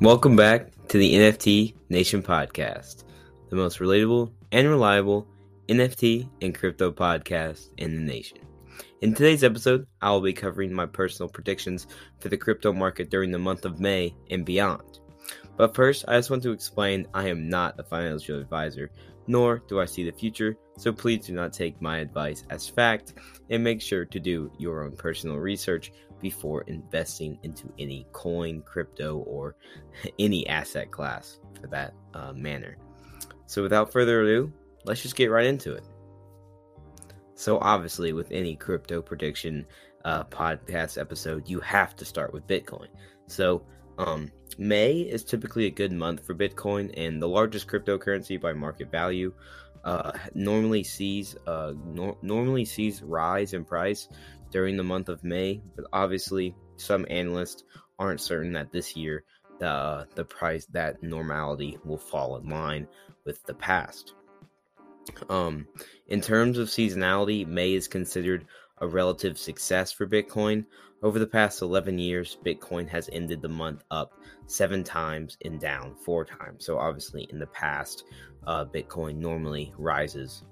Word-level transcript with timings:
Welcome 0.00 0.34
back 0.34 0.70
to 0.88 0.96
the 0.96 1.12
NFT 1.12 1.74
Nation 1.90 2.22
podcast, 2.22 3.04
the 3.50 3.56
most 3.56 3.80
relatable 3.80 4.32
and 4.50 4.66
reliable 4.66 5.28
NFT 5.68 6.26
and 6.40 6.54
crypto 6.54 6.90
podcast 6.90 7.68
in 7.76 7.94
the 7.94 8.00
nation. 8.00 8.38
In 9.02 9.12
today's 9.12 9.44
episode, 9.44 9.86
I 10.00 10.10
will 10.10 10.22
be 10.22 10.32
covering 10.32 10.72
my 10.72 10.86
personal 10.86 11.28
predictions 11.28 11.86
for 12.18 12.30
the 12.30 12.38
crypto 12.38 12.72
market 12.72 13.10
during 13.10 13.30
the 13.30 13.38
month 13.38 13.66
of 13.66 13.78
May 13.78 14.14
and 14.30 14.42
beyond. 14.42 15.00
But 15.58 15.74
first, 15.74 16.06
I 16.08 16.16
just 16.16 16.30
want 16.30 16.44
to 16.44 16.52
explain 16.52 17.06
I 17.12 17.28
am 17.28 17.50
not 17.50 17.78
a 17.78 17.84
financial 17.84 18.40
advisor, 18.40 18.90
nor 19.30 19.62
do 19.68 19.80
I 19.80 19.84
see 19.84 20.02
the 20.02 20.10
future, 20.10 20.56
so 20.76 20.92
please 20.92 21.26
do 21.26 21.32
not 21.32 21.52
take 21.52 21.80
my 21.80 21.98
advice 21.98 22.42
as 22.50 22.68
fact 22.68 23.14
and 23.48 23.62
make 23.62 23.80
sure 23.80 24.04
to 24.04 24.18
do 24.18 24.50
your 24.58 24.82
own 24.82 24.96
personal 24.96 25.36
research 25.36 25.92
before 26.20 26.62
investing 26.62 27.38
into 27.44 27.72
any 27.78 28.08
coin, 28.10 28.60
crypto, 28.62 29.18
or 29.18 29.54
any 30.18 30.48
asset 30.48 30.90
class 30.90 31.38
for 31.60 31.68
that 31.68 31.94
uh, 32.12 32.32
manner. 32.32 32.76
So, 33.46 33.62
without 33.62 33.92
further 33.92 34.22
ado, 34.22 34.52
let's 34.84 35.00
just 35.00 35.14
get 35.14 35.30
right 35.30 35.46
into 35.46 35.74
it. 35.74 35.84
So, 37.36 37.58
obviously, 37.58 38.12
with 38.12 38.32
any 38.32 38.56
crypto 38.56 39.00
prediction 39.00 39.64
uh, 40.04 40.24
podcast 40.24 41.00
episode, 41.00 41.48
you 41.48 41.60
have 41.60 41.94
to 41.96 42.04
start 42.04 42.32
with 42.32 42.48
Bitcoin. 42.48 42.88
So, 43.28 43.64
um, 43.96 44.32
May 44.60 45.00
is 45.00 45.24
typically 45.24 45.64
a 45.64 45.70
good 45.70 45.90
month 45.90 46.26
for 46.26 46.34
Bitcoin, 46.34 46.92
and 46.94 47.20
the 47.20 47.26
largest 47.26 47.66
cryptocurrency 47.66 48.38
by 48.38 48.52
market 48.52 48.90
value 48.90 49.32
uh, 49.84 50.12
normally 50.34 50.84
sees 50.84 51.34
uh, 51.46 51.72
nor- 51.82 52.18
normally 52.20 52.66
sees 52.66 53.02
rise 53.02 53.54
in 53.54 53.64
price 53.64 54.06
during 54.50 54.76
the 54.76 54.84
month 54.84 55.08
of 55.08 55.24
May, 55.24 55.62
but 55.74 55.86
obviously 55.94 56.54
some 56.76 57.06
analysts 57.08 57.64
aren't 57.98 58.20
certain 58.20 58.52
that 58.52 58.70
this 58.70 58.94
year 58.94 59.24
the 59.60 60.06
the 60.14 60.24
price 60.24 60.66
that 60.66 61.02
normality 61.02 61.78
will 61.82 61.96
fall 61.96 62.36
in 62.36 62.46
line 62.50 62.86
with 63.24 63.42
the 63.44 63.54
past. 63.54 64.12
Um, 65.30 65.66
in 66.08 66.20
terms 66.20 66.58
of 66.58 66.68
seasonality, 66.68 67.46
May 67.46 67.72
is 67.72 67.88
considered 67.88 68.44
a 68.80 68.88
relative 68.88 69.38
success 69.38 69.92
for 69.92 70.06
Bitcoin. 70.06 70.64
Over 71.02 71.18
the 71.18 71.26
past 71.26 71.62
11 71.62 71.98
years, 71.98 72.36
Bitcoin 72.44 72.88
has 72.88 73.08
ended 73.12 73.40
the 73.40 73.48
month 73.48 73.84
up 73.90 74.12
seven 74.46 74.84
times 74.84 75.38
and 75.44 75.58
down 75.58 75.94
four 75.94 76.24
times. 76.24 76.64
So, 76.64 76.78
obviously, 76.78 77.26
in 77.30 77.38
the 77.38 77.46
past, 77.46 78.04
uh, 78.46 78.64
Bitcoin 78.64 79.16
normally 79.16 79.72
rises 79.78 80.44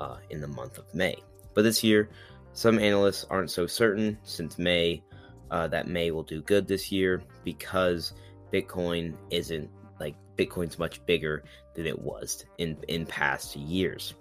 uh, 0.00 0.16
in 0.30 0.40
the 0.40 0.48
month 0.48 0.78
of 0.78 0.92
May. 0.94 1.16
But 1.54 1.62
this 1.62 1.84
year, 1.84 2.10
some 2.52 2.78
analysts 2.78 3.24
aren't 3.30 3.50
so 3.50 3.66
certain 3.66 4.18
since 4.24 4.58
May 4.58 5.02
uh, 5.50 5.68
that 5.68 5.86
May 5.86 6.10
will 6.10 6.22
do 6.22 6.42
good 6.42 6.66
this 6.66 6.90
year 6.90 7.22
because 7.44 8.14
Bitcoin 8.52 9.14
isn't 9.30 9.70
like 10.00 10.16
Bitcoin's 10.36 10.78
much 10.78 11.04
bigger 11.06 11.44
than 11.74 11.86
it 11.86 11.98
was 11.98 12.44
in 12.58 12.76
in 12.88 13.06
past 13.06 13.54
years. 13.54 14.14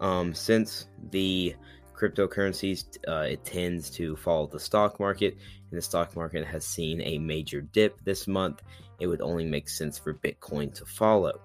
Um, 0.00 0.34
since 0.34 0.88
the 1.10 1.54
cryptocurrencies 1.98 2.84
uh, 3.08 3.26
it 3.28 3.44
tends 3.44 3.90
to 3.90 4.16
follow 4.16 4.46
the 4.46 4.60
stock 4.60 5.00
market, 5.00 5.36
and 5.70 5.78
the 5.78 5.82
stock 5.82 6.14
market 6.14 6.46
has 6.46 6.64
seen 6.64 7.00
a 7.02 7.18
major 7.18 7.60
dip 7.60 7.98
this 8.04 8.28
month. 8.28 8.62
It 9.00 9.06
would 9.06 9.20
only 9.20 9.44
make 9.44 9.68
sense 9.68 9.98
for 9.98 10.14
Bitcoin 10.14 10.72
to 10.74 10.86
follow. 10.86 11.40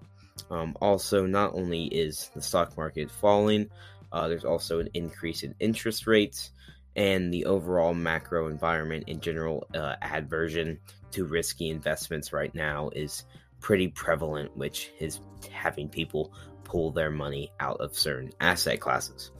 Um, 0.49 0.75
also, 0.81 1.25
not 1.25 1.53
only 1.53 1.85
is 1.85 2.29
the 2.33 2.41
stock 2.41 2.77
market 2.77 3.09
falling, 3.09 3.69
uh, 4.11 4.27
there's 4.27 4.45
also 4.45 4.79
an 4.79 4.89
increase 4.93 5.43
in 5.43 5.55
interest 5.59 6.05
rates 6.05 6.51
and 6.95 7.33
the 7.33 7.45
overall 7.45 7.93
macro 7.93 8.47
environment 8.47 9.05
in 9.07 9.19
general 9.19 9.67
uh, 9.73 9.95
aversion 10.01 10.79
to 11.11 11.25
risky 11.25 11.69
investments 11.69 12.31
right 12.31 12.53
now 12.53 12.89
is 12.89 13.23
pretty 13.59 13.87
prevalent, 13.87 14.55
which 14.55 14.91
is 14.99 15.19
having 15.51 15.89
people 15.89 16.31
pull 16.63 16.91
their 16.91 17.09
money 17.09 17.51
out 17.59 17.77
of 17.81 17.97
certain 17.97 18.31
asset 18.39 18.79
classes. 18.79 19.31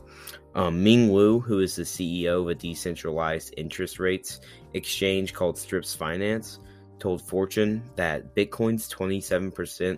Um, 0.55 0.83
Ming 0.83 1.11
Wu, 1.11 1.39
who 1.39 1.59
is 1.59 1.75
the 1.75 1.83
CEO 1.83 2.41
of 2.41 2.47
a 2.47 2.55
decentralized 2.55 3.53
interest 3.57 3.99
rates 3.99 4.39
exchange 4.73 5.33
called 5.33 5.57
Strips 5.57 5.95
Finance, 5.95 6.59
told 6.99 7.21
Fortune 7.21 7.83
that 7.95 8.35
Bitcoin's 8.35 8.89
27% 8.89 9.97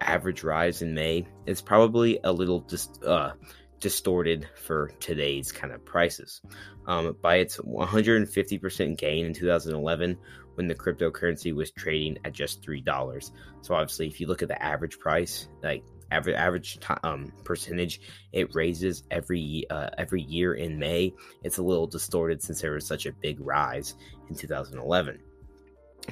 average 0.00 0.42
rise 0.42 0.82
in 0.82 0.94
May 0.94 1.26
is 1.46 1.60
probably 1.60 2.18
a 2.24 2.32
little 2.32 2.60
dis- 2.60 2.88
uh, 3.06 3.32
distorted 3.78 4.48
for 4.54 4.92
today's 5.00 5.52
kind 5.52 5.72
of 5.72 5.84
prices. 5.84 6.40
Um, 6.86 7.16
by 7.20 7.36
its 7.36 7.58
150% 7.58 8.96
gain 8.96 9.26
in 9.26 9.34
2011, 9.34 10.16
when 10.54 10.68
the 10.68 10.74
cryptocurrency 10.74 11.54
was 11.54 11.70
trading 11.70 12.18
at 12.24 12.32
just 12.32 12.62
three 12.62 12.80
dollars. 12.80 13.32
So 13.62 13.74
obviously, 13.74 14.08
if 14.08 14.20
you 14.20 14.26
look 14.26 14.42
at 14.42 14.48
the 14.48 14.62
average 14.62 14.98
price, 14.98 15.48
like 15.62 15.84
average 16.10 16.36
average 16.36 16.78
um, 17.02 17.32
percentage, 17.44 18.00
it 18.32 18.54
raises 18.54 19.04
every 19.10 19.64
uh, 19.70 19.90
every 19.98 20.22
year 20.22 20.54
in 20.54 20.78
May. 20.78 21.14
It's 21.44 21.58
a 21.58 21.62
little 21.62 21.86
distorted 21.86 22.42
since 22.42 22.60
there 22.60 22.72
was 22.72 22.86
such 22.86 23.06
a 23.06 23.12
big 23.12 23.38
rise 23.40 23.94
in 24.28 24.36
2011. 24.36 25.20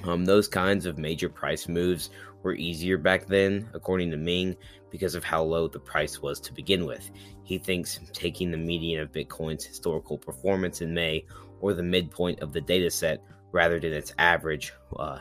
Um, 0.05 0.25
those 0.25 0.49
kinds 0.49 0.87
of 0.87 0.99
major 0.99 1.29
price 1.29 1.69
moves 1.69 2.11
were 2.43 2.55
easier 2.55 2.99
back 2.99 3.27
then, 3.27 3.69
according 3.75 4.11
to 4.11 4.17
Ming, 4.17 4.57
because 4.91 5.15
of 5.15 5.25
how 5.25 5.43
low 5.43 5.69
the 5.69 5.81
price 5.81 6.23
was 6.23 6.41
to 6.41 6.53
begin 6.53 6.87
with. 6.87 7.11
He 7.43 7.59
thinks 7.59 8.01
taking 8.13 8.51
the 8.51 8.57
median 8.57 9.01
of 9.01 9.13
Bitcoin's 9.13 9.65
historical 9.65 10.19
performance 10.19 10.81
in 10.81 10.95
May 10.95 11.25
or 11.61 11.75
the 11.75 11.83
midpoint 11.83 12.41
of 12.41 12.53
the 12.53 12.61
data 12.61 12.91
set 12.91 13.23
rather 13.53 13.81
than 13.81 13.93
its 13.93 14.13
average 14.19 14.73
uh, 14.97 15.19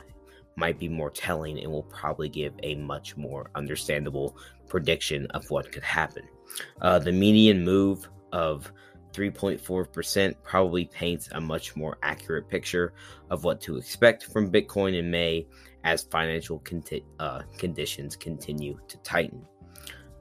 might 0.57 0.77
be 0.77 0.89
more 0.89 1.09
telling 1.09 1.59
and 1.59 1.71
will 1.71 1.83
probably 1.83 2.27
give 2.27 2.53
a 2.63 2.75
much 2.75 3.15
more 3.15 3.49
understandable 3.55 4.35
prediction 4.67 5.27
of 5.27 5.49
what 5.49 5.71
could 5.71 5.83
happen. 5.83 6.23
Uh, 6.81 6.99
the 6.99 7.11
median 7.11 7.63
move 7.63 8.09
of 8.33 8.71
3.4% 9.13 10.35
probably 10.43 10.85
paints 10.85 11.29
a 11.31 11.39
much 11.39 11.75
more 11.75 11.97
accurate 12.03 12.49
picture 12.49 12.93
of 13.29 13.43
what 13.43 13.61
to 13.61 13.77
expect 13.77 14.25
from 14.25 14.51
Bitcoin 14.51 14.97
in 14.97 15.09
May 15.09 15.47
as 15.83 16.03
financial 16.03 16.59
conti- 16.59 17.05
uh, 17.19 17.43
conditions 17.57 18.15
continue 18.15 18.79
to 18.87 18.97
tighten. 18.97 19.45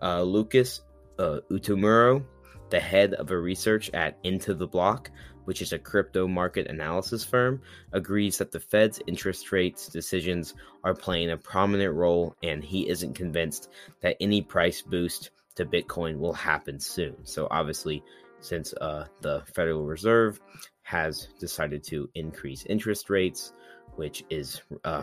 Uh, 0.00 0.22
Lucas 0.22 0.82
uh, 1.18 1.40
Outumuro, 1.50 2.24
the 2.70 2.80
head 2.80 3.14
of 3.14 3.30
a 3.30 3.38
research 3.38 3.90
at 3.94 4.18
Into 4.22 4.54
the 4.54 4.66
Block, 4.66 5.10
which 5.46 5.62
is 5.62 5.72
a 5.72 5.78
crypto 5.78 6.28
market 6.28 6.68
analysis 6.68 7.24
firm, 7.24 7.60
agrees 7.92 8.38
that 8.38 8.52
the 8.52 8.60
Fed's 8.60 9.00
interest 9.06 9.50
rates 9.50 9.88
decisions 9.88 10.54
are 10.84 10.94
playing 10.94 11.30
a 11.30 11.36
prominent 11.36 11.94
role, 11.94 12.36
and 12.42 12.62
he 12.62 12.88
isn't 12.88 13.14
convinced 13.14 13.70
that 14.02 14.16
any 14.20 14.42
price 14.42 14.82
boost 14.82 15.30
to 15.56 15.64
Bitcoin 15.64 16.18
will 16.18 16.34
happen 16.34 16.78
soon. 16.78 17.16
So, 17.24 17.48
obviously, 17.50 18.04
since 18.40 18.74
uh, 18.74 19.06
the 19.22 19.42
Federal 19.54 19.84
Reserve 19.84 20.40
has 20.82 21.28
decided 21.40 21.82
to 21.82 22.08
increase 22.14 22.64
interest 22.66 23.10
rates, 23.10 23.52
which 23.96 24.22
is 24.30 24.60
uh, 24.84 25.02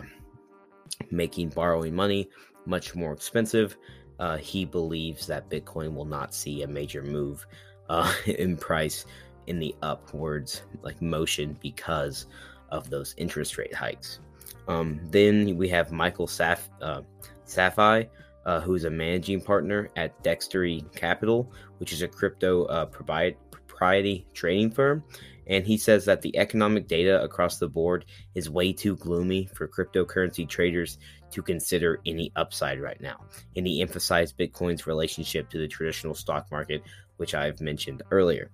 making 1.10 1.50
borrowing 1.50 1.94
money 1.94 2.30
much 2.66 2.94
more 2.94 3.12
expensive. 3.12 3.76
Uh, 4.18 4.36
he 4.36 4.64
believes 4.64 5.26
that 5.26 5.50
Bitcoin 5.50 5.94
will 5.94 6.04
not 6.04 6.34
see 6.34 6.62
a 6.62 6.68
major 6.68 7.02
move 7.02 7.46
uh, 7.88 8.12
in 8.26 8.56
price 8.56 9.04
in 9.46 9.58
the 9.58 9.74
upwards 9.82 10.62
like 10.82 11.00
motion 11.02 11.56
because 11.60 12.26
of 12.70 12.90
those 12.90 13.14
interest 13.16 13.58
rate 13.58 13.74
hikes. 13.74 14.20
Um, 14.68 15.00
then 15.10 15.56
we 15.56 15.68
have 15.68 15.92
Michael 15.92 16.26
Saf- 16.26 16.68
uh, 16.80 17.02
Safai, 17.46 18.08
uh, 18.46 18.60
who's 18.60 18.84
a 18.84 18.90
managing 18.90 19.40
partner 19.40 19.90
at 19.96 20.22
Dexterity 20.22 20.84
Capital, 20.94 21.52
which 21.78 21.92
is 21.92 22.02
a 22.02 22.08
crypto 22.08 22.64
uh, 22.64 22.86
propriety 22.86 24.26
trading 24.32 24.70
firm. 24.70 25.04
And 25.46 25.66
he 25.66 25.76
says 25.76 26.06
that 26.06 26.22
the 26.22 26.36
economic 26.38 26.88
data 26.88 27.22
across 27.22 27.58
the 27.58 27.68
board 27.68 28.06
is 28.34 28.48
way 28.48 28.72
too 28.72 28.96
gloomy 28.96 29.46
for 29.52 29.68
cryptocurrency 29.68 30.48
traders 30.48 30.98
to 31.32 31.42
consider 31.42 32.00
any 32.06 32.32
upside 32.36 32.80
right 32.80 33.00
now. 33.00 33.20
And 33.56 33.66
he 33.66 33.82
emphasized 33.82 34.38
Bitcoin's 34.38 34.86
relationship 34.86 35.50
to 35.50 35.58
the 35.58 35.68
traditional 35.68 36.14
stock 36.14 36.50
market, 36.50 36.82
which 37.18 37.34
I've 37.34 37.60
mentioned 37.60 38.02
earlier. 38.10 38.50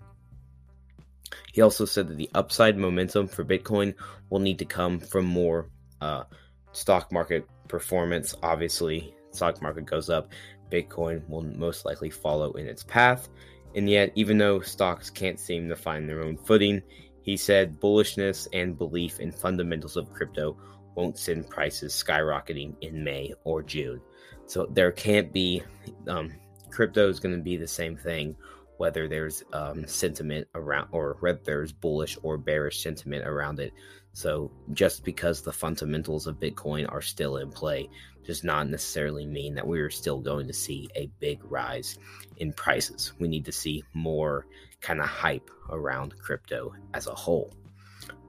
He 1.52 1.60
also 1.60 1.84
said 1.84 2.08
that 2.08 2.16
the 2.16 2.30
upside 2.34 2.76
momentum 2.76 3.28
for 3.28 3.44
Bitcoin 3.44 3.94
will 4.30 4.40
need 4.40 4.58
to 4.58 4.64
come 4.64 4.98
from 4.98 5.26
more 5.26 5.68
uh, 6.00 6.24
stock 6.72 7.12
market 7.12 7.46
performance. 7.68 8.34
Obviously, 8.42 9.14
stock 9.32 9.60
market 9.62 9.86
goes 9.86 10.10
up, 10.10 10.32
Bitcoin 10.70 11.28
will 11.28 11.42
most 11.42 11.84
likely 11.84 12.10
follow 12.10 12.52
in 12.52 12.66
its 12.66 12.82
path. 12.82 13.28
And 13.74 13.88
yet, 13.88 14.12
even 14.14 14.38
though 14.38 14.60
stocks 14.60 15.10
can't 15.10 15.38
seem 15.38 15.68
to 15.68 15.76
find 15.76 16.08
their 16.08 16.22
own 16.22 16.36
footing, 16.36 16.82
he 17.22 17.36
said 17.36 17.80
bullishness 17.80 18.48
and 18.52 18.78
belief 18.78 19.20
in 19.20 19.30
fundamentals 19.30 19.96
of 19.96 20.10
crypto 20.10 20.56
won't 20.94 21.18
send 21.18 21.48
prices 21.48 21.92
skyrocketing 21.92 22.74
in 22.80 23.04
May 23.04 23.32
or 23.44 23.62
June. 23.62 24.00
So 24.46 24.66
there 24.72 24.90
can't 24.90 25.32
be, 25.32 25.62
um, 26.08 26.32
crypto 26.70 27.08
is 27.08 27.20
going 27.20 27.36
to 27.36 27.42
be 27.42 27.56
the 27.56 27.68
same 27.68 27.96
thing, 27.96 28.34
whether 28.80 29.06
there's 29.06 29.44
um, 29.52 29.86
sentiment 29.86 30.48
around 30.54 30.88
or 30.90 31.18
whether 31.20 31.38
there's 31.44 31.70
bullish 31.70 32.16
or 32.22 32.38
bearish 32.38 32.82
sentiment 32.82 33.26
around 33.26 33.60
it. 33.60 33.74
So 34.14 34.50
just 34.72 35.04
because 35.04 35.42
the 35.42 35.52
fundamentals 35.52 36.26
of 36.26 36.40
Bitcoin 36.40 36.90
are 36.90 37.02
still 37.02 37.36
in 37.36 37.50
play 37.50 37.90
does 38.24 38.42
not 38.42 38.70
necessarily 38.70 39.26
mean 39.26 39.54
that 39.56 39.66
we 39.66 39.80
are 39.80 39.90
still 39.90 40.18
going 40.18 40.46
to 40.46 40.54
see 40.54 40.88
a 40.96 41.10
big 41.20 41.40
rise 41.44 41.98
in 42.38 42.54
prices. 42.54 43.12
We 43.18 43.28
need 43.28 43.44
to 43.44 43.52
see 43.52 43.84
more 43.92 44.46
kind 44.80 45.00
of 45.00 45.06
hype 45.06 45.50
around 45.68 46.18
crypto 46.18 46.72
as 46.94 47.06
a 47.06 47.14
whole. 47.14 47.52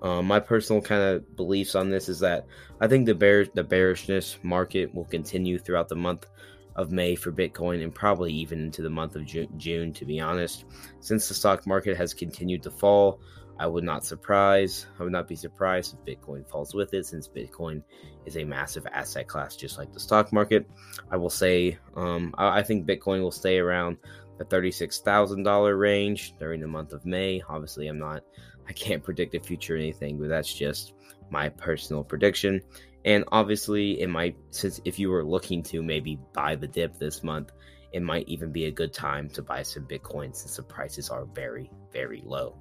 Um, 0.01 0.25
my 0.25 0.41
personal 0.41 0.81
kind 0.81 1.01
of 1.01 1.37
beliefs 1.37 1.75
on 1.75 1.89
this 1.89 2.09
is 2.09 2.19
that 2.19 2.45
I 2.81 2.89
think 2.89 3.05
the 3.05 3.15
bear 3.15 3.45
the 3.45 3.63
bearishness 3.63 4.37
market 4.43 4.93
will 4.93 5.05
continue 5.05 5.57
throughout 5.57 5.87
the 5.87 5.95
month 5.95 6.27
of 6.75 6.91
May 6.91 7.15
for 7.15 7.31
Bitcoin 7.31 7.83
and 7.83 7.93
probably 7.93 8.31
even 8.33 8.61
into 8.61 8.81
the 8.81 8.89
month 8.89 9.15
of 9.15 9.25
June, 9.25 9.93
to 9.93 10.05
be 10.05 10.19
honest. 10.19 10.65
Since 10.99 11.27
the 11.27 11.33
stock 11.33 11.67
market 11.67 11.97
has 11.97 12.13
continued 12.13 12.63
to 12.63 12.71
fall, 12.71 13.19
I 13.59 13.67
would 13.67 13.83
not 13.83 14.03
surprise. 14.05 14.87
I 14.99 15.03
would 15.03 15.11
not 15.11 15.27
be 15.27 15.35
surprised 15.35 15.93
if 15.95 16.05
Bitcoin 16.05 16.49
falls 16.49 16.73
with 16.73 16.93
it, 16.93 17.05
since 17.05 17.27
Bitcoin 17.27 17.83
is 18.25 18.37
a 18.37 18.43
massive 18.43 18.87
asset 18.87 19.27
class, 19.27 19.55
just 19.55 19.77
like 19.77 19.93
the 19.93 19.99
stock 19.99 20.33
market. 20.33 20.67
I 21.11 21.17
will 21.17 21.29
say, 21.29 21.77
um, 21.95 22.33
I, 22.37 22.59
I 22.59 22.63
think 22.63 22.87
Bitcoin 22.87 23.21
will 23.21 23.31
stay 23.31 23.59
around 23.59 23.97
the 24.39 24.45
thirty-six 24.45 25.01
thousand 25.01 25.43
dollar 25.43 25.77
range 25.77 26.33
during 26.39 26.61
the 26.61 26.67
month 26.67 26.93
of 26.93 27.05
May. 27.05 27.43
Obviously, 27.47 27.87
I'm 27.87 27.99
not, 27.99 28.23
I 28.67 28.73
can't 28.73 29.03
predict 29.03 29.33
the 29.33 29.39
future 29.39 29.75
or 29.75 29.77
anything, 29.77 30.17
but 30.17 30.29
that's 30.29 30.51
just 30.51 30.93
my 31.29 31.49
personal 31.49 32.03
prediction. 32.03 32.61
And 33.03 33.23
obviously, 33.31 33.99
it 34.01 34.07
might, 34.07 34.35
since 34.51 34.79
if 34.85 34.99
you 34.99 35.09
were 35.09 35.23
looking 35.23 35.63
to 35.63 35.81
maybe 35.81 36.19
buy 36.33 36.55
the 36.55 36.67
dip 36.67 36.97
this 36.97 37.23
month, 37.23 37.51
it 37.91 38.01
might 38.01 38.27
even 38.27 38.51
be 38.51 38.65
a 38.65 38.71
good 38.71 38.93
time 38.93 39.29
to 39.31 39.41
buy 39.41 39.63
some 39.63 39.85
Bitcoin 39.85 40.35
since 40.35 40.55
the 40.55 40.63
prices 40.63 41.09
are 41.09 41.25
very, 41.25 41.69
very 41.91 42.21
low. 42.25 42.55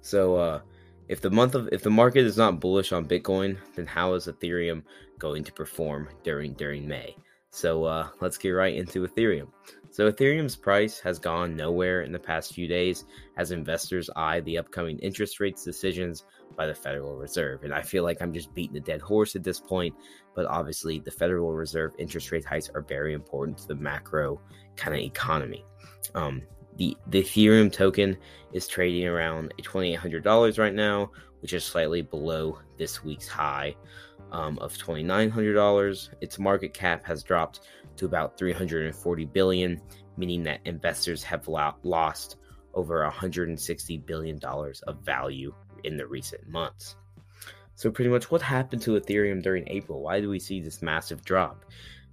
So, 0.00 0.36
uh, 0.36 0.60
if 1.08 1.20
the 1.20 1.30
month 1.30 1.54
of 1.54 1.68
if 1.72 1.82
the 1.82 1.90
market 1.90 2.24
is 2.24 2.36
not 2.36 2.60
bullish 2.60 2.92
on 2.92 3.06
Bitcoin, 3.06 3.58
then 3.76 3.86
how 3.86 4.14
is 4.14 4.26
Ethereum 4.26 4.82
going 5.18 5.44
to 5.44 5.52
perform 5.52 6.08
during 6.22 6.54
during 6.54 6.86
May? 6.88 7.16
So 7.50 7.84
uh, 7.84 8.08
let's 8.20 8.38
get 8.38 8.50
right 8.50 8.74
into 8.74 9.06
Ethereum. 9.06 9.48
So 9.90 10.10
Ethereum's 10.10 10.56
price 10.56 10.98
has 11.00 11.18
gone 11.18 11.54
nowhere 11.54 12.00
in 12.00 12.10
the 12.10 12.18
past 12.18 12.54
few 12.54 12.66
days 12.66 13.04
as 13.36 13.50
investors 13.50 14.08
eye 14.16 14.40
the 14.40 14.56
upcoming 14.56 14.98
interest 15.00 15.38
rates 15.38 15.64
decisions 15.64 16.24
by 16.56 16.66
the 16.66 16.74
Federal 16.74 17.16
Reserve. 17.16 17.64
And 17.64 17.72
I 17.72 17.82
feel 17.82 18.02
like 18.02 18.20
I'm 18.20 18.32
just 18.32 18.54
beating 18.54 18.76
a 18.76 18.80
dead 18.80 19.00
horse 19.00 19.36
at 19.36 19.42
this 19.42 19.60
point, 19.60 19.94
but 20.34 20.46
obviously 20.46 20.98
the 20.98 21.10
Federal 21.10 21.52
Reserve 21.52 21.92
interest 21.98 22.30
rate 22.32 22.44
hikes 22.44 22.70
are 22.74 22.82
very 22.82 23.14
important 23.14 23.58
to 23.58 23.68
the 23.68 23.74
macro 23.74 24.40
kind 24.76 24.94
of 24.96 25.02
economy. 25.02 25.64
Um, 26.14 26.42
the, 26.76 26.96
the 27.08 27.22
Ethereum 27.22 27.70
token 27.72 28.16
is 28.52 28.66
trading 28.66 29.06
around 29.06 29.52
$2,800 29.60 30.58
right 30.58 30.74
now, 30.74 31.10
which 31.40 31.52
is 31.52 31.64
slightly 31.64 32.02
below 32.02 32.58
this 32.78 33.04
week's 33.04 33.28
high 33.28 33.74
um, 34.30 34.58
of 34.58 34.72
$2,900. 34.74 36.08
Its 36.20 36.38
market 36.38 36.72
cap 36.72 37.04
has 37.04 37.22
dropped 37.22 37.60
to 37.96 38.06
about 38.06 38.38
340 38.38 39.24
billion, 39.26 39.80
meaning 40.16 40.42
that 40.44 40.60
investors 40.64 41.22
have 41.22 41.46
lo- 41.46 41.74
lost 41.82 42.36
over 42.74 43.02
160 43.02 43.98
billion 43.98 44.38
dollars 44.38 44.80
of 44.82 44.98
value 45.04 45.54
in 45.84 45.96
the 45.96 46.06
recent 46.06 46.48
months. 46.48 46.96
So 47.74 47.90
pretty 47.90 48.10
much 48.10 48.30
what 48.30 48.42
happened 48.42 48.82
to 48.82 49.00
Ethereum 49.00 49.42
during 49.42 49.68
April? 49.68 50.02
Why 50.02 50.20
do 50.20 50.28
we 50.28 50.38
see 50.38 50.60
this 50.60 50.82
massive 50.82 51.24
drop? 51.24 51.64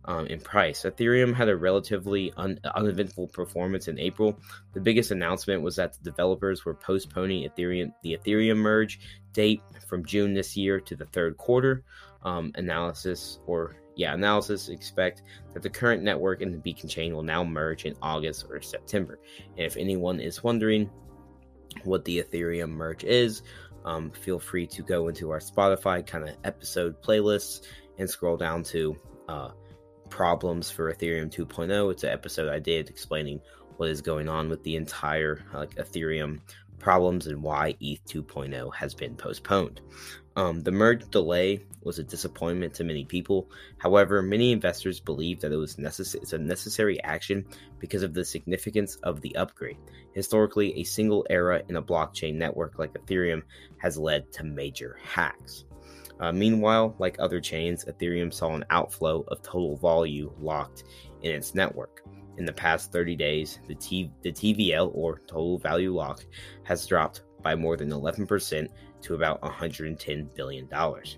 Um, 0.05 0.25
in 0.27 0.39
price. 0.39 0.83
Ethereum 0.83 1.35
had 1.35 1.49
a 1.49 1.55
relatively 1.55 2.33
un- 2.37 2.59
uneventful 2.73 3.27
performance 3.27 3.89
in 3.89 3.99
April. 3.99 4.39
The 4.73 4.79
biggest 4.79 5.11
announcement 5.11 5.61
was 5.61 5.75
that 5.75 5.93
the 5.93 6.09
developers 6.09 6.63
were 6.65 6.73
postponing 6.73 7.47
Ethereum 7.47 7.91
the 8.01 8.17
Ethereum 8.17 8.57
merge 8.57 8.99
date 9.33 9.61
from 9.87 10.05
June 10.05 10.33
this 10.33 10.55
year 10.55 10.79
to 10.79 10.95
the 10.95 11.05
third 11.07 11.37
quarter. 11.37 11.83
Um, 12.23 12.53
analysis 12.55 13.39
or 13.45 13.75
yeah, 13.99 14.13
analysis 14.13 14.69
expect 14.69 15.23
that 15.53 15.61
the 15.61 15.69
current 15.69 16.01
network 16.01 16.41
and 16.41 16.53
the 16.53 16.57
beacon 16.57 16.87
chain 16.87 17.13
will 17.13 17.21
now 17.21 17.43
merge 17.43 17.83
in 17.83 17.95
August 18.01 18.45
or 18.49 18.61
September. 18.61 19.19
And 19.57 19.65
if 19.65 19.75
anyone 19.75 20.21
is 20.21 20.41
wondering 20.41 20.89
what 21.83 22.05
the 22.05 22.21
Ethereum 22.21 22.69
merge 22.69 23.03
is, 23.03 23.41
um, 23.85 24.11
feel 24.11 24.39
free 24.39 24.67
to 24.67 24.81
go 24.83 25.07
into 25.07 25.31
our 25.31 25.39
Spotify 25.39 26.05
kind 26.05 26.27
of 26.27 26.35
episode 26.43 27.01
playlists 27.01 27.61
and 27.97 28.09
scroll 28.09 28.37
down 28.37 28.63
to 28.63 28.95
uh, 29.27 29.49
problems 30.09 30.69
for 30.69 30.93
Ethereum 30.93 31.31
2.0. 31.31 31.91
It's 31.91 32.03
an 32.03 32.09
episode 32.09 32.49
I 32.49 32.59
did 32.59 32.89
explaining 32.89 33.41
what 33.77 33.89
is 33.89 34.01
going 34.01 34.27
on 34.27 34.49
with 34.49 34.63
the 34.63 34.75
entire 34.75 35.45
like 35.53 35.75
Ethereum 35.75 36.39
problems 36.79 37.27
and 37.27 37.41
why 37.41 37.75
ETH 37.79 38.03
2.0 38.05 38.73
has 38.73 38.93
been 38.93 39.15
postponed. 39.15 39.81
Um, 40.39 40.61
the 40.61 40.71
merge 40.71 41.11
delay 41.11 41.59
was 41.83 41.99
a 41.99 42.03
disappointment 42.03 42.73
to 42.75 42.85
many 42.85 43.03
people. 43.03 43.51
However, 43.77 44.21
many 44.21 44.53
investors 44.53 45.01
believe 45.01 45.41
that 45.41 45.51
it 45.51 45.57
was 45.57 45.75
necess- 45.75 46.15
it's 46.15 46.31
a 46.31 46.37
necessary 46.37 47.03
action 47.03 47.45
because 47.77 48.03
of 48.03 48.13
the 48.13 48.23
significance 48.23 48.95
of 49.03 49.19
the 49.19 49.35
upgrade. 49.35 49.75
Historically, 50.13 50.79
a 50.79 50.85
single 50.85 51.27
error 51.29 51.61
in 51.67 51.75
a 51.75 51.83
blockchain 51.83 52.35
network 52.35 52.79
like 52.79 52.93
Ethereum 52.93 53.41
has 53.79 53.97
led 53.97 54.31
to 54.31 54.45
major 54.45 54.97
hacks. 55.03 55.65
Uh, 56.21 56.31
meanwhile, 56.31 56.95
like 56.99 57.17
other 57.19 57.41
chains, 57.41 57.83
Ethereum 57.83 58.33
saw 58.33 58.55
an 58.55 58.63
outflow 58.69 59.25
of 59.27 59.41
total 59.41 59.75
volume 59.75 60.31
locked 60.39 60.85
in 61.21 61.31
its 61.31 61.53
network. 61.53 62.01
In 62.37 62.45
the 62.45 62.53
past 62.53 62.93
30 62.93 63.17
days, 63.17 63.59
the, 63.67 63.75
T- 63.75 64.13
the 64.21 64.31
TVL 64.31 64.91
or 64.93 65.19
total 65.27 65.57
value 65.57 65.93
lock 65.93 66.23
has 66.63 66.87
dropped 66.87 67.23
by 67.41 67.55
more 67.55 67.77
than 67.77 67.89
11% 67.89 68.69
to 69.01 69.15
about 69.15 69.41
110 69.41 70.29
billion 70.35 70.67
dollars. 70.67 71.17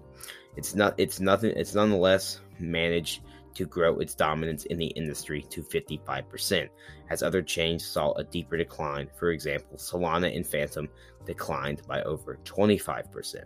It's 0.55 0.75
not 0.75 0.95
it's 0.97 1.19
nothing 1.19 1.51
it's 1.55 1.75
nonetheless 1.75 2.41
managed 2.59 3.21
to 3.55 3.65
grow 3.65 3.99
its 3.99 4.15
dominance 4.15 4.65
in 4.65 4.77
the 4.77 4.87
industry 4.87 5.45
to 5.49 5.61
55%, 5.61 6.69
as 7.09 7.21
other 7.21 7.41
chains 7.41 7.85
saw 7.85 8.13
a 8.13 8.23
deeper 8.23 8.57
decline. 8.57 9.09
For 9.17 9.31
example, 9.31 9.77
Solana 9.77 10.33
and 10.35 10.47
Fantom 10.47 10.89
declined 11.25 11.81
by 11.87 12.01
over 12.03 12.39
25%. 12.45 13.43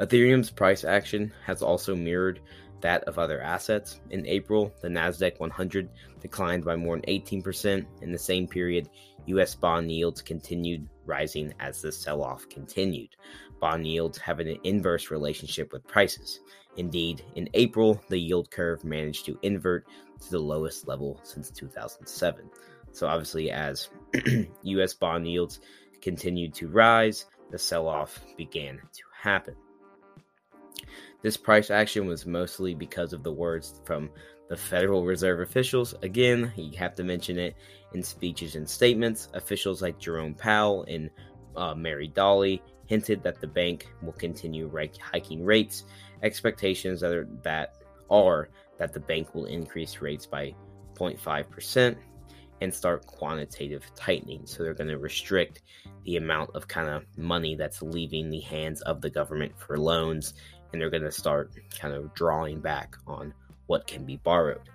Ethereum's 0.00 0.50
price 0.50 0.84
action 0.84 1.32
has 1.44 1.62
also 1.62 1.94
mirrored 1.94 2.40
that 2.80 3.04
of 3.04 3.18
other 3.18 3.40
assets. 3.40 4.00
In 4.10 4.26
April, 4.26 4.72
the 4.80 4.88
Nasdaq 4.88 5.38
100 5.40 5.88
declined 6.20 6.64
by 6.64 6.76
more 6.76 6.96
than 6.96 7.04
18%. 7.04 7.84
In 8.02 8.12
the 8.12 8.18
same 8.18 8.46
period, 8.46 8.88
US 9.28 9.54
bond 9.54 9.90
yields 9.90 10.22
continued 10.22 10.88
rising 11.06 11.54
as 11.60 11.82
the 11.82 11.92
sell 11.92 12.22
off 12.22 12.48
continued. 12.48 13.16
Bond 13.60 13.86
yields 13.86 14.18
have 14.18 14.40
an 14.40 14.56
inverse 14.64 15.10
relationship 15.10 15.72
with 15.72 15.86
prices. 15.86 16.40
Indeed, 16.76 17.24
in 17.34 17.48
April, 17.54 18.00
the 18.08 18.18
yield 18.18 18.50
curve 18.50 18.84
managed 18.84 19.26
to 19.26 19.38
invert 19.42 19.86
to 20.20 20.30
the 20.30 20.38
lowest 20.38 20.86
level 20.86 21.20
since 21.24 21.50
2007. 21.50 22.48
So, 22.92 23.06
obviously, 23.06 23.50
as 23.50 23.88
US 24.62 24.94
bond 24.94 25.26
yields 25.26 25.60
continued 26.00 26.54
to 26.54 26.68
rise, 26.68 27.26
the 27.50 27.58
sell 27.58 27.88
off 27.88 28.20
began 28.36 28.76
to 28.76 29.02
happen. 29.12 29.54
This 31.22 31.36
price 31.36 31.70
action 31.70 32.06
was 32.06 32.26
mostly 32.26 32.74
because 32.74 33.12
of 33.12 33.24
the 33.24 33.32
words 33.32 33.80
from 33.84 34.10
the 34.48 34.56
Federal 34.56 35.04
Reserve 35.04 35.40
officials. 35.40 35.94
Again, 36.02 36.52
you 36.56 36.78
have 36.78 36.94
to 36.96 37.04
mention 37.04 37.38
it 37.38 37.56
in 37.94 38.02
speeches 38.02 38.54
and 38.54 38.68
statements. 38.68 39.28
Officials 39.34 39.82
like 39.82 39.98
Jerome 39.98 40.34
Powell 40.34 40.84
and 40.88 41.10
uh, 41.56 41.74
Mary 41.74 42.08
Daly 42.08 42.62
hinted 42.86 43.22
that 43.22 43.40
the 43.40 43.46
bank 43.46 43.88
will 44.02 44.12
continue 44.12 44.70
hiking 45.00 45.44
rates. 45.44 45.84
Expectations 46.22 47.00
that 47.00 47.12
are, 47.12 47.28
that 47.42 47.76
are 48.10 48.48
that 48.78 48.92
the 48.92 49.00
bank 49.00 49.34
will 49.34 49.46
increase 49.46 50.00
rates 50.00 50.24
by 50.24 50.54
0.5% 50.94 51.96
and 52.60 52.74
start 52.74 53.06
quantitative 53.06 53.84
tightening. 53.94 54.46
So 54.46 54.62
they're 54.62 54.74
going 54.74 54.88
to 54.88 54.98
restrict 54.98 55.62
the 56.04 56.16
amount 56.16 56.50
of 56.54 56.66
kind 56.66 56.88
of 56.88 57.04
money 57.16 57.54
that's 57.54 57.82
leaving 57.82 58.30
the 58.30 58.40
hands 58.40 58.80
of 58.82 59.00
the 59.00 59.10
government 59.10 59.52
for 59.58 59.78
loans 59.78 60.34
and 60.72 60.80
they're 60.80 60.90
going 60.90 61.02
to 61.02 61.12
start 61.12 61.52
kind 61.78 61.94
of 61.94 62.12
drawing 62.14 62.60
back 62.60 62.96
on 63.06 63.32
what 63.66 63.86
can 63.86 64.04
be 64.04 64.16
borrowed. 64.16 64.68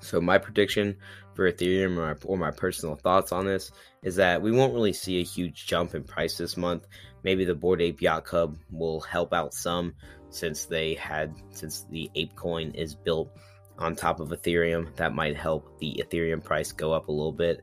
So 0.00 0.20
my 0.20 0.38
prediction 0.38 0.96
for 1.34 1.50
Ethereum 1.50 1.96
or 1.96 2.14
my, 2.14 2.14
or 2.24 2.38
my 2.38 2.50
personal 2.50 2.96
thoughts 2.96 3.32
on 3.32 3.44
this 3.44 3.72
is 4.02 4.16
that 4.16 4.40
we 4.40 4.52
won't 4.52 4.74
really 4.74 4.92
see 4.92 5.20
a 5.20 5.24
huge 5.24 5.66
jump 5.66 5.94
in 5.94 6.04
price 6.04 6.36
this 6.36 6.56
month. 6.56 6.86
Maybe 7.22 7.44
the 7.44 7.54
Bored 7.54 7.82
Ape 7.82 8.02
Yacht 8.02 8.24
Club 8.24 8.56
will 8.70 9.00
help 9.00 9.32
out 9.32 9.54
some 9.54 9.94
since 10.30 10.64
they 10.64 10.94
had 10.94 11.34
since 11.50 11.86
the 11.90 12.10
Ape 12.14 12.34
coin 12.36 12.70
is 12.72 12.94
built 12.94 13.36
on 13.78 13.94
top 13.94 14.20
of 14.20 14.28
Ethereum. 14.28 14.94
That 14.96 15.14
might 15.14 15.36
help 15.36 15.78
the 15.78 16.02
Ethereum 16.04 16.42
price 16.42 16.72
go 16.72 16.92
up 16.92 17.08
a 17.08 17.12
little 17.12 17.32
bit. 17.32 17.62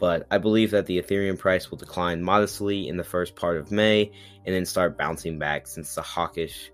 But 0.00 0.26
I 0.30 0.38
believe 0.38 0.72
that 0.72 0.86
the 0.86 1.00
Ethereum 1.00 1.38
price 1.38 1.70
will 1.70 1.78
decline 1.78 2.22
modestly 2.22 2.88
in 2.88 2.96
the 2.96 3.04
first 3.04 3.36
part 3.36 3.56
of 3.56 3.70
May 3.70 4.10
and 4.44 4.54
then 4.54 4.66
start 4.66 4.98
bouncing 4.98 5.38
back 5.38 5.66
since 5.66 5.94
the 5.94 6.02
hawkish 6.02 6.70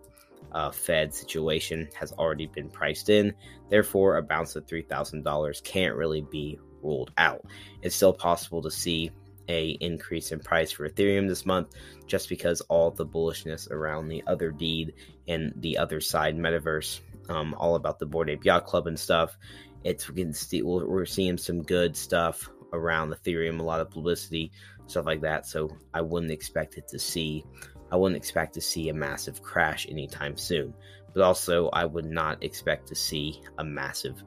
uh, 0.53 0.71
Fed 0.71 1.15
situation 1.15 1.89
has 1.99 2.13
already 2.13 2.47
been 2.47 2.71
priced 2.71 3.09
in. 3.09 3.35
Therefore, 3.69 4.17
a 4.17 4.23
bounce 4.23 4.57
of 4.57 4.67
$3,000 4.67 5.63
can't 5.65 5.95
really 5.95 6.23
be 6.23 6.59
ruled 6.83 7.13
out. 7.19 7.45
It's 7.83 7.95
still 7.95 8.13
possible 8.13 8.63
to 8.63 8.71
see 8.71 9.11
a 9.49 9.71
increase 9.81 10.33
in 10.33 10.39
price 10.41 10.71
for 10.71 10.89
Ethereum 10.89 11.29
this 11.29 11.45
month 11.45 11.75
just 12.07 12.29
because 12.29 12.61
all 12.63 12.91
the 12.91 13.07
bullishness 13.07 13.71
around 13.71 14.09
the 14.09 14.23
Otherdeed 14.27 14.95
and 15.27 15.53
the 15.57 15.79
Otherside 15.81 16.37
metaverse, 16.37 17.01
um, 17.29 17.55
all 17.59 17.75
about 17.75 17.99
the 17.99 18.07
Bored 18.07 18.31
Ape 18.31 18.45
Yacht 18.45 18.67
Club 18.67 18.87
and 18.87 18.99
stuff. 18.99 19.37
It's 19.83 20.09
we're 20.11 21.07
seeing 21.07 21.39
some 21.39 21.63
good 21.63 21.97
stuff 21.97 22.49
around 22.73 23.13
Ethereum, 23.13 23.59
a 23.59 23.63
lot 23.63 23.81
of 23.81 23.91
publicity, 23.91 24.53
stuff 24.87 25.07
like 25.07 25.23
that. 25.23 25.47
So 25.47 25.77
I 25.95 26.03
wouldn't 26.03 26.33
expect 26.33 26.77
it 26.77 26.87
to 26.89 26.99
see 26.99 27.45
I 27.91 27.97
wouldn't 27.97 28.17
expect 28.17 28.55
to 28.55 28.61
see 28.61 28.89
a 28.89 28.95
massive 28.95 29.43
crash 29.43 29.87
anytime 29.89 30.37
soon, 30.37 30.75
but 31.13 31.23
also 31.23 31.69
I 31.71 31.85
would 31.85 32.05
not 32.05 32.43
expect 32.43 32.89
to 32.89 32.95
see 32.95 33.41
a 33.59 33.65
massive 33.65 34.23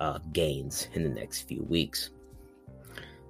uh, 0.00 0.18
gains 0.32 0.88
in 0.94 1.02
the 1.04 1.08
next 1.08 1.42
few 1.42 1.62
weeks. 1.62 2.10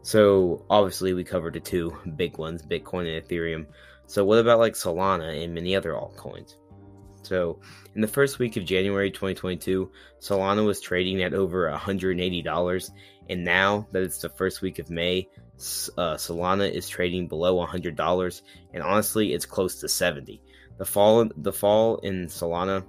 So 0.02 0.64
obviously 0.68 1.14
we 1.14 1.24
covered 1.24 1.54
the 1.54 1.60
two 1.60 1.96
big 2.16 2.38
ones, 2.38 2.62
Bitcoin 2.62 3.06
and 3.06 3.26
Ethereum. 3.26 3.66
So 4.06 4.24
what 4.24 4.38
about 4.38 4.58
like 4.58 4.74
Solana 4.74 5.42
and 5.42 5.54
many 5.54 5.74
other 5.74 5.92
altcoins? 5.92 6.56
So 7.24 7.58
in 7.94 8.00
the 8.00 8.08
first 8.08 8.38
week 8.38 8.56
of 8.56 8.64
January 8.64 9.10
2022, 9.10 9.90
Solana 10.20 10.64
was 10.64 10.80
trading 10.80 11.22
at 11.22 11.34
over 11.34 11.70
$180, 11.70 12.90
and 13.30 13.44
now 13.44 13.86
that 13.92 14.02
it's 14.02 14.20
the 14.20 14.28
first 14.28 14.62
week 14.62 14.78
of 14.78 14.90
May, 14.90 15.28
uh, 15.96 16.16
Solana 16.16 16.70
is 16.70 16.88
trading 16.88 17.28
below 17.28 17.64
$100, 17.66 18.42
and 18.72 18.82
honestly, 18.82 19.32
it's 19.32 19.46
close 19.46 19.80
to 19.80 19.88
70. 19.88 20.42
The 20.76 20.84
fall, 20.84 21.30
the 21.36 21.52
fall 21.52 21.98
in 21.98 22.26
Solana 22.26 22.84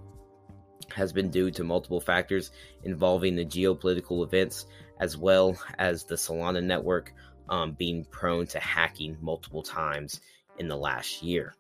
has 0.94 1.13
been 1.13 1.30
due 1.30 1.51
to 1.51 1.63
multiple 1.63 2.01
factors 2.01 2.51
involving 2.84 3.36
the 3.36 3.46
geopolitical 3.46 4.25
events, 4.25 4.65
as 5.00 5.18
well 5.18 5.58
as 5.77 6.04
the 6.04 6.15
Solana 6.15 6.63
network 6.63 7.13
um, 7.50 7.74
being 7.74 8.06
prone 8.06 8.48
to 8.48 8.60
hacking 8.60 9.18
multiple 9.22 9.62
times 9.62 10.22
in 10.58 10.68
the 10.68 10.77
last 10.77 11.22
year. 11.22 11.56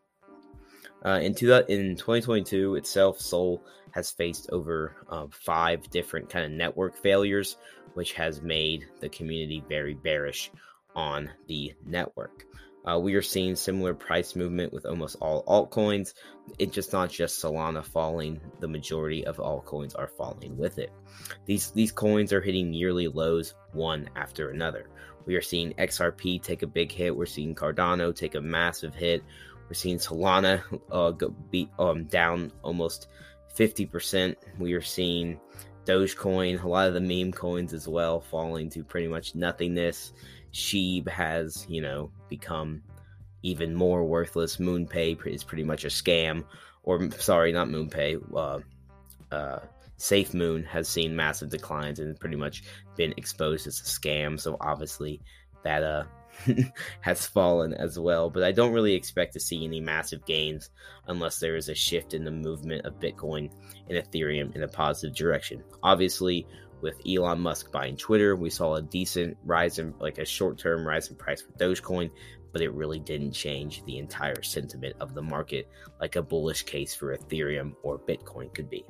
Uh, 1.05 1.19
in, 1.19 1.35
two, 1.35 1.53
in 1.53 1.95
2022 1.95 2.75
itself, 2.75 3.21
Sol 3.21 3.63
has 3.91 4.09
faced 4.09 4.49
over 4.51 4.95
uh, 5.09 5.27
five 5.29 5.87
different 5.91 6.29
kind 6.29 6.45
of 6.45 6.51
network 6.51 6.97
failures, 6.97 7.57
which 7.93 8.13
has 8.13 8.41
made 8.41 8.87
the 8.99 9.09
community 9.09 9.63
very 9.69 9.93
bearish 9.93 10.51
on 10.95 11.29
the 11.47 11.73
network. 11.85 12.45
Uh, 12.85 12.99
we 12.99 13.15
are 13.15 13.21
seeing 13.21 13.55
similar 13.55 13.93
price 13.95 14.35
movement 14.35 14.71
with 14.71 14.85
almost 14.85 15.15
all 15.19 15.43
altcoins. 15.45 16.13
It's 16.59 16.73
just 16.73 16.93
not 16.93 17.09
just 17.09 17.41
Solana 17.41 17.83
falling; 17.83 18.39
the 18.59 18.67
majority 18.67 19.25
of 19.25 19.37
altcoins 19.37 19.97
are 19.97 20.07
falling 20.07 20.55
with 20.55 20.77
it. 20.77 20.91
These 21.47 21.71
these 21.71 21.91
coins 21.91 22.31
are 22.31 22.41
hitting 22.41 22.73
yearly 22.73 23.07
lows 23.07 23.55
one 23.73 24.07
after 24.15 24.49
another. 24.49 24.87
We 25.25 25.35
are 25.35 25.41
seeing 25.41 25.73
XRP 25.73 26.43
take 26.43 26.61
a 26.61 26.67
big 26.67 26.91
hit. 26.91 27.15
We're 27.15 27.25
seeing 27.25 27.55
Cardano 27.55 28.15
take 28.15 28.35
a 28.35 28.41
massive 28.41 28.93
hit. 28.93 29.23
We're 29.67 29.73
seeing 29.73 29.97
Solana 29.97 30.61
uh, 30.91 31.11
go, 31.11 31.29
be 31.29 31.69
um, 31.79 32.05
down 32.05 32.51
almost 32.63 33.07
fifty 33.53 33.85
percent. 33.85 34.37
We 34.59 34.73
are 34.73 34.81
seeing 34.81 35.39
Dogecoin, 35.85 36.63
a 36.63 36.67
lot 36.67 36.87
of 36.87 36.93
the 36.93 37.01
meme 37.01 37.31
coins 37.31 37.73
as 37.73 37.87
well, 37.87 38.19
falling 38.19 38.69
to 38.71 38.83
pretty 38.83 39.07
much 39.07 39.35
nothingness. 39.35 40.13
Shib 40.53 41.07
has, 41.07 41.65
you 41.67 41.81
know, 41.81 42.11
become 42.29 42.81
even 43.43 43.75
more 43.75 44.03
worthless. 44.03 44.57
MoonPay 44.57 45.25
is 45.27 45.43
pretty 45.43 45.63
much 45.63 45.83
a 45.83 45.89
scam, 45.89 46.45
or 46.83 47.11
sorry, 47.11 47.51
not 47.51 47.67
MoonPay. 47.67 48.21
Uh, 48.35 48.59
uh, 49.35 49.59
Safe 49.97 50.33
Moon 50.33 50.63
has 50.63 50.87
seen 50.87 51.15
massive 51.15 51.49
declines 51.49 51.99
and 51.99 52.19
pretty 52.19 52.35
much 52.35 52.63
been 52.95 53.13
exposed 53.17 53.65
as 53.65 53.79
a 53.79 53.83
scam. 53.83 54.39
So 54.39 54.57
obviously, 54.59 55.21
that 55.63 55.83
uh 55.83 56.03
has 57.01 57.25
fallen 57.25 57.73
as 57.73 57.97
well. 57.99 58.29
But 58.29 58.43
I 58.43 58.51
don't 58.51 58.73
really 58.73 58.93
expect 58.93 59.33
to 59.33 59.39
see 59.39 59.63
any 59.63 59.79
massive 59.79 60.25
gains 60.25 60.69
unless 61.07 61.39
there 61.39 61.55
is 61.55 61.69
a 61.69 61.75
shift 61.75 62.13
in 62.13 62.23
the 62.23 62.31
movement 62.31 62.85
of 62.85 62.99
Bitcoin 62.99 63.51
and 63.89 63.97
Ethereum 63.97 64.55
in 64.55 64.63
a 64.63 64.67
positive 64.67 65.15
direction. 65.15 65.63
Obviously, 65.83 66.47
with 66.81 66.99
Elon 67.07 67.39
Musk 67.39 67.71
buying 67.71 67.97
Twitter, 67.97 68.35
we 68.35 68.49
saw 68.49 68.75
a 68.75 68.81
decent 68.81 69.37
rise 69.43 69.79
in 69.79 69.93
like 69.99 70.17
a 70.17 70.25
short-term 70.25 70.85
rise 70.85 71.09
in 71.09 71.15
price 71.15 71.41
for 71.41 71.51
Dogecoin, 71.53 72.11
but 72.51 72.61
it 72.61 72.73
really 72.73 72.99
didn't 72.99 73.31
change 73.31 73.83
the 73.85 73.97
entire 73.97 74.41
sentiment 74.43 74.95
of 74.99 75.13
the 75.13 75.21
market 75.21 75.69
like 75.99 76.15
a 76.15 76.21
bullish 76.21 76.63
case 76.63 76.93
for 76.93 77.15
Ethereum 77.15 77.73
or 77.83 77.99
Bitcoin 77.99 78.53
could 78.53 78.69
be. 78.69 78.85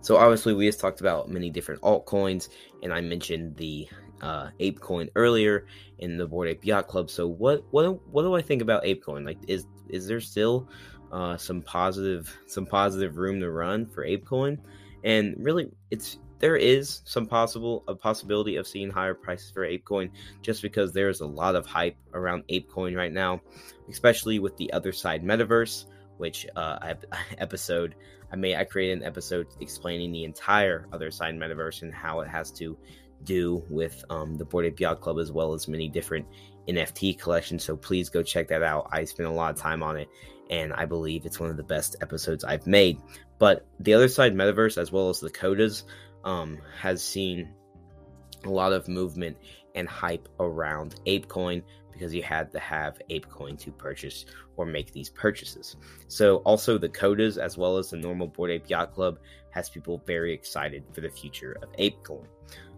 So 0.00 0.16
obviously 0.16 0.54
we 0.54 0.66
just 0.66 0.80
talked 0.80 1.00
about 1.00 1.30
many 1.30 1.50
different 1.50 1.80
altcoins 1.82 2.48
and 2.82 2.92
I 2.92 3.00
mentioned 3.00 3.56
the 3.56 3.88
uh, 4.20 4.50
ApeCoin 4.60 5.10
earlier 5.14 5.66
in 5.98 6.16
the 6.16 6.26
Bored 6.26 6.48
Ape 6.48 6.64
Yacht 6.64 6.88
Club. 6.88 7.10
So 7.10 7.26
what 7.26 7.64
what 7.70 8.06
what 8.08 8.22
do 8.22 8.34
I 8.34 8.42
think 8.42 8.62
about 8.62 8.84
ApeCoin? 8.84 9.24
Like 9.24 9.38
is 9.48 9.66
is 9.88 10.06
there 10.06 10.20
still 10.20 10.68
uh, 11.12 11.36
some 11.36 11.62
positive 11.62 12.36
some 12.46 12.66
positive 12.66 13.16
room 13.16 13.40
to 13.40 13.50
run 13.50 13.86
for 13.86 14.06
ApeCoin? 14.06 14.58
And 15.04 15.36
really, 15.38 15.70
it's 15.90 16.18
there 16.38 16.56
is 16.56 17.02
some 17.04 17.26
possible 17.26 17.84
a 17.88 17.94
possibility 17.94 18.56
of 18.56 18.66
seeing 18.66 18.90
higher 18.90 19.14
prices 19.14 19.50
for 19.50 19.66
ApeCoin 19.66 20.10
just 20.42 20.62
because 20.62 20.92
there's 20.92 21.20
a 21.20 21.26
lot 21.26 21.56
of 21.56 21.66
hype 21.66 21.96
around 22.12 22.44
ApeCoin 22.48 22.96
right 22.96 23.12
now, 23.12 23.40
especially 23.88 24.38
with 24.38 24.56
the 24.56 24.70
Otherside 24.74 25.22
metaverse, 25.22 25.86
which 26.18 26.46
uh, 26.56 26.78
I 26.80 26.96
episode 27.38 27.94
I 28.32 28.36
made 28.36 28.56
I 28.56 28.64
created 28.64 28.98
an 28.98 29.04
episode 29.04 29.46
explaining 29.60 30.12
the 30.12 30.24
entire 30.24 30.86
Otherside 30.90 31.36
metaverse 31.36 31.82
and 31.82 31.94
how 31.94 32.20
it 32.20 32.28
has 32.28 32.50
to 32.52 32.76
do 33.22 33.64
with 33.68 34.04
um, 34.10 34.36
the 34.36 34.44
Bored 34.44 34.66
Ape 34.66 34.80
Yacht 34.80 35.00
Club 35.00 35.18
as 35.18 35.32
well 35.32 35.54
as 35.54 35.68
many 35.68 35.88
different 35.88 36.26
NFT 36.68 37.18
collections. 37.18 37.64
So 37.64 37.76
please 37.76 38.08
go 38.08 38.22
check 38.22 38.48
that 38.48 38.62
out. 38.62 38.88
I 38.92 39.04
spent 39.04 39.28
a 39.28 39.32
lot 39.32 39.52
of 39.52 39.60
time 39.60 39.82
on 39.82 39.96
it, 39.96 40.08
and 40.50 40.72
I 40.72 40.84
believe 40.84 41.26
it's 41.26 41.40
one 41.40 41.50
of 41.50 41.56
the 41.56 41.62
best 41.62 41.96
episodes 42.00 42.44
I've 42.44 42.66
made. 42.66 42.98
But 43.38 43.66
the 43.80 43.92
Otherside 43.92 44.34
metaverse, 44.34 44.78
as 44.78 44.92
well 44.92 45.08
as 45.08 45.20
the 45.20 45.30
Kodas, 45.30 45.84
um, 46.24 46.58
has 46.80 47.02
seen 47.02 47.48
a 48.44 48.50
lot 48.50 48.72
of 48.72 48.88
movement 48.88 49.36
and 49.74 49.88
hype 49.88 50.28
around 50.38 51.00
ApeCoin 51.06 51.62
because 51.92 52.14
you 52.14 52.22
had 52.22 52.50
to 52.52 52.58
have 52.58 52.98
ApeCoin 53.10 53.58
to 53.58 53.70
purchase 53.72 54.26
or 54.56 54.66
make 54.66 54.92
these 54.92 55.10
purchases. 55.10 55.76
So 56.08 56.36
also 56.38 56.76
the 56.76 56.88
Kodas 56.88 57.38
as 57.38 57.56
well 57.56 57.76
as 57.76 57.90
the 57.90 57.96
normal 57.96 58.26
Bored 58.26 58.50
Ape 58.50 58.68
Yacht 58.68 58.94
Club 58.94 59.18
has 59.50 59.70
people 59.70 60.02
very 60.06 60.32
excited 60.32 60.84
for 60.92 61.00
the 61.00 61.08
future 61.08 61.56
of 61.62 61.72
ApeCoin. 61.76 62.26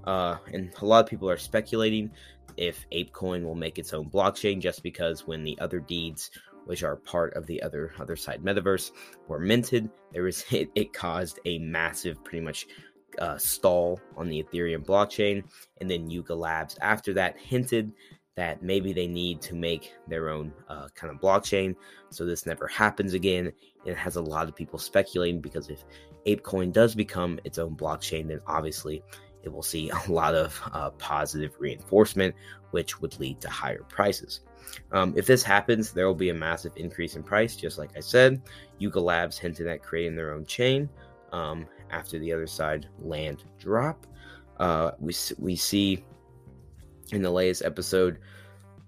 Uh, 0.07 0.37
and 0.53 0.73
a 0.81 0.85
lot 0.85 1.05
of 1.05 1.11
people 1.11 1.29
are 1.29 1.37
speculating 1.37 2.11
if 2.57 2.87
ApeCoin 2.91 3.45
will 3.45 3.55
make 3.55 3.79
its 3.79 3.93
own 3.93 4.09
blockchain 4.09 4.61
just 4.61 4.83
because 4.83 5.27
when 5.27 5.45
the 5.45 5.59
Otherdeeds 5.61 6.31
which 6.65 6.83
are 6.83 6.97
part 6.97 7.33
of 7.35 7.47
the 7.47 7.63
other 7.63 7.93
Otherside 7.97 8.41
metaverse 8.41 8.91
were 9.29 9.39
minted 9.39 9.89
there 10.13 10.25
was 10.25 10.45
it, 10.51 10.71
it 10.75 10.93
caused 10.93 11.39
a 11.45 11.59
massive 11.59 12.23
pretty 12.25 12.45
much 12.45 12.67
uh, 13.19 13.39
stall 13.39 14.01
on 14.17 14.29
the 14.29 14.43
ethereum 14.43 14.85
blockchain. 14.85 15.45
And 15.81 15.91
then 15.91 16.11
yuga 16.11 16.35
labs 16.35 16.77
after 16.81 17.13
that 17.15 17.39
hinted 17.39 17.93
that 18.37 18.63
maybe 18.63 18.93
they 18.93 19.07
need 19.07 19.41
to 19.41 19.55
make 19.55 19.95
their 20.09 20.29
own 20.29 20.53
uh, 20.69 20.89
kind 20.95 21.11
of 21.11 21.21
blockchain. 21.21 21.75
So 22.11 22.27
this 22.27 22.45
never 22.45 22.67
happens 22.67 23.15
again. 23.15 23.47
And 23.47 23.55
it 23.87 23.97
has 23.97 24.17
a 24.17 24.21
lot 24.21 24.49
of 24.49 24.55
people 24.55 24.79
speculating 24.79 25.41
because 25.41 25.71
if 25.71 25.85
apecoin 26.27 26.73
does 26.73 26.95
become 26.95 27.39
its 27.45 27.57
own 27.57 27.77
blockchain 27.77 28.27
then 28.27 28.41
obviously 28.49 29.01
it 29.47 29.53
will 29.53 29.63
see 29.63 29.91
a 29.91 30.11
lot 30.11 30.35
of 30.35 30.61
uh, 30.73 30.91
positive 30.91 31.53
reinforcement, 31.59 32.35
which 32.73 33.01
would 33.01 33.19
lead 33.19 33.41
to 33.41 33.49
higher 33.49 33.83
prices. 33.89 34.41
Um, 34.93 35.15
if 35.17 35.27
this 35.27 35.43
happens, 35.43 35.93
there 35.93 36.07
will 36.07 36.15
be 36.15 36.31
a 36.31 36.35
massive 36.35 36.73
increase 36.77 37.17
in 37.17 37.23
price, 37.23 37.57
just 37.57 37.79
like 37.79 37.97
I 37.97 38.01
said. 38.01 38.43
Yuga 38.79 39.01
Labs 39.01 39.39
hinted 39.39 39.67
at 39.69 39.83
creating 39.83 40.17
their 40.17 40.35
own 40.35 40.45
chain 40.45 40.89
um, 41.33 41.67
after 41.91 42.19
the 42.19 42.31
Otherside 42.31 42.87
land 42.99 43.45
drop. 43.59 44.07
Uh, 44.59 44.91
we, 44.99 45.15
we 45.39 45.57
see 45.57 46.05
in 47.13 47.23
the 47.23 47.31
latest 47.31 47.65
episode 47.65 48.19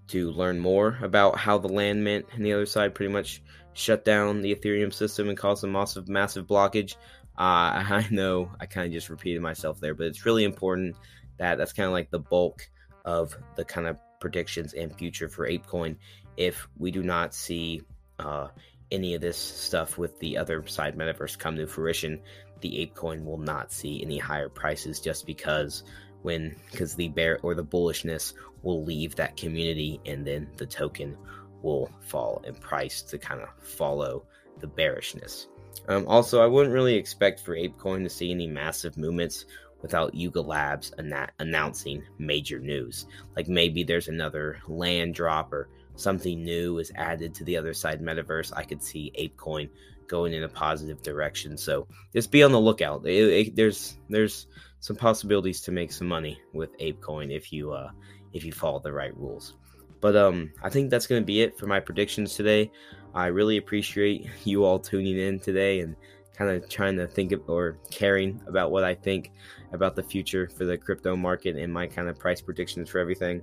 to 0.08 0.30
learn 0.32 0.58
more 0.58 0.98
about 1.02 1.36
how 1.36 1.58
the 1.58 1.68
land 1.68 2.02
mint 2.02 2.26
and 2.32 2.44
the 2.44 2.50
Otherside 2.50 2.94
pretty 2.94 3.12
much 3.12 3.42
shut 3.74 4.04
down 4.04 4.42
the 4.42 4.54
Ethereum 4.54 4.92
system 4.92 5.28
and 5.28 5.38
caused 5.38 5.62
a 5.62 5.66
massive, 5.66 6.08
massive 6.08 6.46
blockage. 6.46 6.96
Uh, 7.38 7.80
I 7.88 8.06
know 8.10 8.50
I 8.60 8.66
kind 8.66 8.86
of 8.86 8.92
just 8.92 9.08
repeated 9.08 9.40
myself 9.40 9.80
there, 9.80 9.94
but 9.94 10.06
it's 10.06 10.26
really 10.26 10.44
important 10.44 10.96
that 11.38 11.56
that's 11.56 11.72
kind 11.72 11.86
of 11.86 11.92
like 11.92 12.10
the 12.10 12.18
bulk 12.18 12.68
of 13.04 13.36
the 13.54 13.64
kind 13.64 13.86
of 13.86 13.98
predictions 14.20 14.74
and 14.74 14.94
future 14.94 15.28
for 15.28 15.48
ApeCoin. 15.48 15.96
If 16.36 16.68
we 16.76 16.90
do 16.90 17.02
not 17.02 17.34
see 17.34 17.82
uh, 18.18 18.48
any 18.90 19.14
of 19.14 19.20
this 19.20 19.38
stuff 19.38 19.96
with 19.96 20.18
the 20.18 20.34
Otherside 20.34 20.96
metaverse 20.96 21.38
come 21.38 21.56
to 21.56 21.66
fruition, 21.66 22.20
the 22.60 22.90
ApeCoin 22.94 23.24
will 23.24 23.38
not 23.38 23.72
see 23.72 24.02
any 24.02 24.18
higher 24.18 24.48
prices 24.48 25.00
just 25.00 25.26
because 25.26 25.84
when 26.22 26.56
because 26.70 26.96
the 26.96 27.08
bear 27.08 27.38
or 27.42 27.54
the 27.54 27.64
bullishness 27.64 28.34
will 28.62 28.82
leave 28.82 29.14
that 29.14 29.36
community 29.36 30.00
and 30.04 30.26
then 30.26 30.48
the 30.56 30.66
token 30.66 31.16
will 31.62 31.90
fall 32.00 32.42
in 32.44 32.54
price 32.56 33.02
to 33.02 33.18
kind 33.18 33.40
of 33.40 33.48
follow 33.60 34.24
the 34.58 34.66
bearishness. 34.66 35.46
Um, 35.88 36.06
also, 36.06 36.42
I 36.42 36.46
wouldn't 36.46 36.74
really 36.74 36.94
expect 36.94 37.40
for 37.40 37.56
ApeCoin 37.56 38.02
to 38.02 38.10
see 38.10 38.30
any 38.30 38.46
massive 38.46 38.96
movements 38.96 39.46
without 39.80 40.14
Yuga 40.14 40.40
Labs 40.40 40.92
ana- 40.98 41.30
announcing 41.38 42.02
major 42.18 42.58
news. 42.58 43.06
Like 43.36 43.48
maybe 43.48 43.84
there's 43.84 44.08
another 44.08 44.58
land 44.68 45.14
drop 45.14 45.52
or 45.52 45.68
something 45.94 46.42
new 46.42 46.78
is 46.78 46.92
added 46.96 47.34
to 47.34 47.44
the 47.44 47.54
Otherside 47.54 48.00
metaverse. 48.00 48.52
I 48.54 48.64
could 48.64 48.82
see 48.82 49.12
ApeCoin 49.18 49.68
going 50.06 50.32
in 50.32 50.42
a 50.42 50.48
positive 50.48 51.02
direction. 51.02 51.56
So 51.56 51.86
just 52.12 52.30
be 52.30 52.42
on 52.42 52.52
the 52.52 52.60
lookout. 52.60 53.06
It, 53.06 53.48
it, 53.48 53.56
there's 53.56 53.98
there's 54.08 54.46
some 54.80 54.96
possibilities 54.96 55.60
to 55.62 55.72
make 55.72 55.92
some 55.92 56.08
money 56.08 56.40
with 56.52 56.76
ApeCoin 56.78 57.34
if 57.34 57.52
you 57.52 57.72
uh, 57.72 57.90
if 58.32 58.44
you 58.44 58.52
follow 58.52 58.80
the 58.80 58.92
right 58.92 59.16
rules. 59.16 59.54
But 60.00 60.16
um, 60.16 60.52
I 60.62 60.70
think 60.70 60.90
that's 60.90 61.06
going 61.06 61.20
to 61.22 61.26
be 61.26 61.42
it 61.42 61.58
for 61.58 61.66
my 61.66 61.80
predictions 61.80 62.34
today. 62.34 62.70
I 63.14 63.26
really 63.26 63.56
appreciate 63.56 64.28
you 64.44 64.64
all 64.64 64.78
tuning 64.78 65.18
in 65.18 65.38
today 65.40 65.80
and 65.80 65.96
kind 66.36 66.50
of 66.50 66.68
trying 66.68 66.96
to 66.96 67.06
think 67.06 67.32
of, 67.32 67.42
or 67.48 67.78
caring 67.90 68.40
about 68.46 68.70
what 68.70 68.84
I 68.84 68.94
think 68.94 69.32
about 69.72 69.96
the 69.96 70.02
future 70.02 70.48
for 70.48 70.64
the 70.64 70.78
crypto 70.78 71.16
market 71.16 71.56
and 71.56 71.72
my 71.72 71.86
kind 71.86 72.08
of 72.08 72.18
price 72.18 72.40
predictions 72.40 72.88
for 72.88 72.98
everything. 72.98 73.42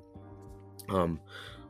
Um, 0.87 1.19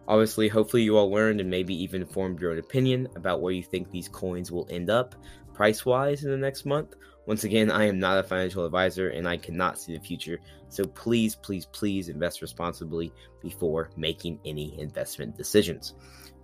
obviously, 0.08 0.48
hopefully, 0.48 0.84
you 0.84 0.98
all 0.98 1.10
learned 1.10 1.42
and 1.42 1.50
maybe 1.50 1.74
even 1.74 2.06
formed 2.06 2.40
your 2.40 2.52
own 2.52 2.60
opinion 2.60 3.08
about 3.16 3.42
where 3.42 3.54
you 3.54 3.64
think 3.64 3.90
these 3.90 4.08
coins 4.08 4.52
will 4.52 4.68
end 4.70 4.90
up 4.90 5.16
price 5.54 5.86
wise 5.86 6.24
in 6.24 6.30
the 6.30 6.38
next 6.38 6.66
month. 6.66 6.94
Once 7.26 7.44
again, 7.44 7.72
I 7.72 7.86
am 7.86 7.98
not 7.98 8.20
a 8.20 8.24
financial 8.24 8.66
advisor 8.66 9.10
and 9.10 9.28
I 9.28 9.38
cannot 9.38 9.80
see 9.80 9.98
the 9.98 10.04
future. 10.04 10.40
So 10.70 10.84
please, 10.84 11.34
please, 11.34 11.66
please 11.66 12.10
invest 12.10 12.42
responsibly 12.42 13.12
before 13.42 13.90
making 13.98 14.40
any 14.46 14.80
investment 14.80 15.36
decisions. 15.36 15.96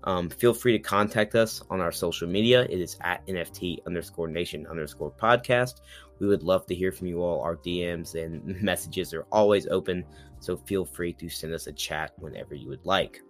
Um, 0.04 0.30
feel 0.30 0.54
free 0.54 0.72
to 0.74 0.80
contact 0.80 1.36
us 1.36 1.62
on 1.70 1.80
our 1.80 1.92
social 1.92 2.28
media. 2.28 2.64
It 2.64 2.80
is 2.80 2.98
at 3.02 3.26
NFT 3.28 3.86
underscore 3.86 4.28
nation 4.28 4.66
underscore 4.68 5.12
podcast. 5.12 5.82
We 6.20 6.28
would 6.28 6.44
love 6.44 6.66
to 6.68 6.76
hear 6.76 6.92
from 6.92 7.08
you 7.08 7.22
all. 7.22 7.42
Our 7.42 7.56
DMs 7.56 8.16
and 8.16 8.62
messages 8.62 9.14
are 9.14 9.26
always 9.32 9.68
open. 9.68 10.06
So 10.40 10.58
feel 10.58 10.86
free 10.86 11.14
to 11.14 11.30
send 11.30 11.54
us 11.54 11.68
a 11.68 11.72
chat 11.72 12.14
whenever 12.18 12.56
you 12.56 12.70
would 12.70 12.86
like. 12.86 13.22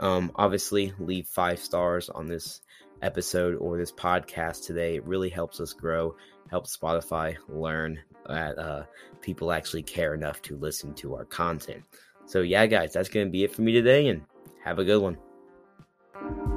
Um, 0.00 0.32
obviously, 0.36 0.92
leave 0.98 1.26
five 1.26 1.58
stars 1.58 2.08
on 2.08 2.26
this 2.26 2.60
episode 3.02 3.56
or 3.56 3.76
this 3.76 3.92
podcast 3.92 4.66
today. 4.66 4.96
It 4.96 5.04
really 5.04 5.28
helps 5.28 5.60
us 5.60 5.72
grow, 5.72 6.16
helps 6.50 6.76
Spotify 6.76 7.36
learn 7.48 7.98
that 8.26 8.58
uh, 8.58 8.84
people 9.20 9.52
actually 9.52 9.82
care 9.82 10.14
enough 10.14 10.40
to 10.42 10.56
listen 10.56 10.94
to 10.94 11.14
our 11.14 11.24
content. 11.24 11.82
So, 12.26 12.40
yeah, 12.40 12.66
guys, 12.66 12.92
that's 12.92 13.08
going 13.08 13.26
to 13.26 13.30
be 13.30 13.44
it 13.44 13.54
for 13.54 13.62
me 13.62 13.72
today, 13.72 14.08
and 14.08 14.22
have 14.64 14.78
a 14.78 14.84
good 14.84 15.02
one 15.02 15.18
thank 16.24 16.36
you 16.38 16.53